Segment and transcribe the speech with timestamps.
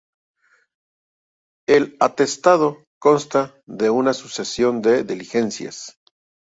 [1.67, 5.95] El atestado, consta de una sucesión de diligencias.